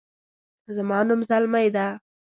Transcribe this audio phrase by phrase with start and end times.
[0.75, 1.85] زما نوم زلمۍ ده